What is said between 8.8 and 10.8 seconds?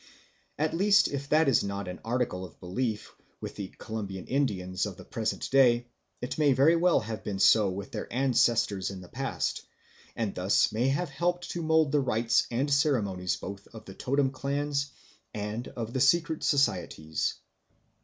in the past, and thus